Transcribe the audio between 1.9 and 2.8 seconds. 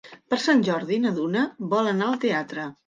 anar al teatre.